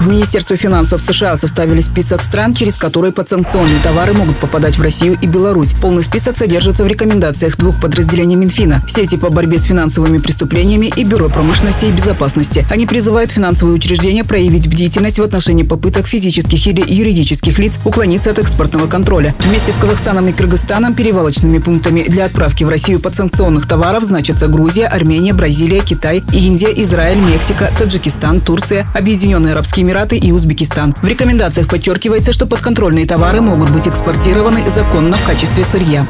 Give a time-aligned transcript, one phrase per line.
[0.00, 5.18] В Министерстве финансов США составили список стран, через которые подсанкционные товары могут попадать в Россию
[5.20, 5.74] и Беларусь.
[5.74, 11.02] Полный список содержится в рекомендациях двух подразделений Минфина– сети по борьбе с финансовыми преступлениями и
[11.02, 12.64] Бюро промышленности и безопасности.
[12.70, 18.38] Они призывают финансовые учреждения проявить бдительность в отношении попыток физических или юридических лиц уклониться от
[18.38, 19.34] экспортного контроля.
[19.40, 24.86] Вместе с Казахстаном и Кыргызстаном перевалочными пунктами для отправки в Россию подсанкционных товаров значатся Грузия,
[24.86, 30.94] Армения, Бразилия, Китай, Индия, Израиль, Мексика, Таджикистан, Турция, Объединенные Арабские Эмираты и Узбекистан.
[31.00, 36.06] В рекомендациях подчеркивается, что подконтрольные товары могут быть экспортированы законно в качестве сырья.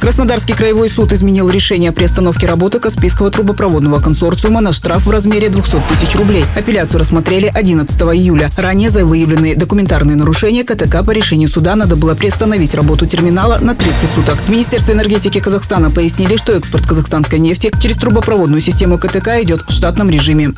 [0.00, 5.50] Краснодарский краевой суд изменил решение о приостановке работы Каспийского трубопроводного консорциума на штраф в размере
[5.50, 6.46] 200 тысяч рублей.
[6.56, 8.48] Апелляцию рассмотрели 11 июля.
[8.56, 13.74] Ранее за выявленные документарные нарушения КТК по решению суда надо было приостановить работу терминала на
[13.74, 14.38] 30 суток.
[14.38, 19.70] В Министерстве энергетики Казахстана пояснили, что экспорт казахстанской нефти через трубопроводную систему КТК идет в
[19.70, 20.54] штатном режиме.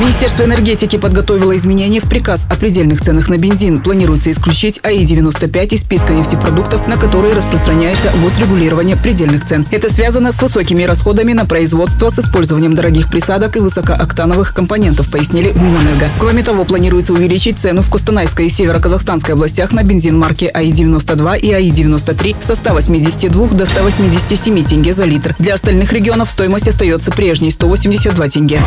[0.00, 3.82] Министерство энергетики подготовило изменения в приказ о предельных ценах на бензин.
[3.82, 9.66] Планируется исключить АИ-95 из списка нефтепродуктов, на которые распространяется госрегулирование предельных цен.
[9.70, 15.50] Это связано с высокими расходами на производство с использованием дорогих присадок и высокооктановых компонентов, пояснили
[15.50, 16.08] в Минэнерго.
[16.18, 21.52] Кроме того, планируется увеличить цену в Костанайской и Северо-Казахстанской областях на бензин марки АИ-92 и
[21.52, 25.36] АИ-93 со 182 до 187 тенге за литр.
[25.38, 28.60] Для остальных регионов стоимость остается прежней– 182 тенге.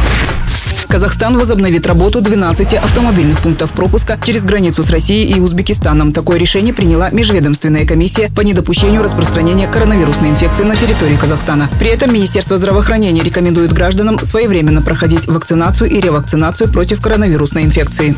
[0.94, 6.12] Казахстан возобновит работу 12 автомобильных пунктов пропуска через границу с Россией и Узбекистаном.
[6.12, 11.70] Такое решение приняла Межведомственная комиссия по недопущению распространения коронавирусной инфекции на территории Казахстана.
[11.80, 18.14] При этом Министерство здравоохранения рекомендует гражданам своевременно проходить вакцинацию и ревакцинацию против коронавирусной инфекции.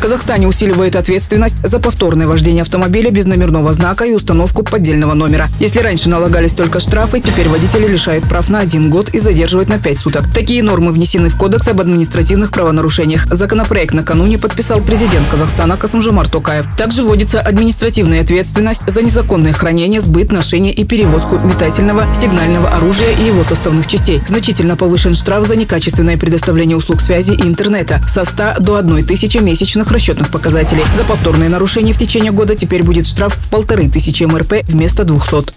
[0.00, 5.48] Казахстане усиливают ответственность за повторное вождение автомобиля без номерного знака и установку поддельного номера.
[5.60, 9.78] Если раньше налагались только штрафы, теперь водители лишают прав на один год и задерживают на
[9.78, 10.24] пять суток.
[10.32, 13.26] Такие нормы внесены в Кодекс об административных правонарушениях.
[13.26, 16.64] Законопроект накануне подписал президент Казахстана Касымжамар Токаев.
[16.78, 23.26] Также вводится административная ответственность за незаконное хранение, сбыт, ношение и перевозку метательного, сигнального оружия и
[23.26, 24.22] его составных частей.
[24.26, 29.36] Значительно повышен штраф за некачественное предоставление услуг связи и интернета со 100 до 1 тысячи
[29.36, 30.84] месячных расчетных показателей.
[30.96, 35.52] За повторное нарушение в течение года теперь будет штраф в полторы тысячи МРП вместо 200.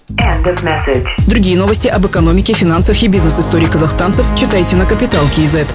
[1.28, 5.68] Другие новости об экономике, финансах и бизнес-истории казахстанцев читайте на Капитал Киезет.